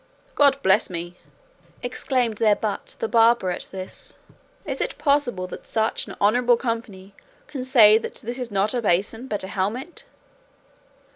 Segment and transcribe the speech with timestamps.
[0.33, 1.15] "God bless me!"
[1.83, 4.15] exclaimed their butt the barber at this;
[4.65, 7.13] "is it possible that such an honourable company
[7.45, 10.05] can say that this is not a basin but a helmet?